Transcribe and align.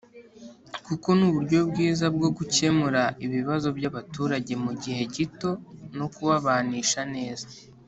kuko 0.85 1.07
ni 1.17 1.23
uburyo 1.29 1.59
bwiza 1.69 2.05
bwo 2.15 2.29
gukemura 2.37 3.03
ibibazo 3.25 3.67
by’abaturage 3.77 4.53
mu 4.63 4.71
gihe 4.83 5.01
gito 5.15 5.49
no 5.97 6.05
kubabanisha 6.13 7.01
neza” 7.15 7.47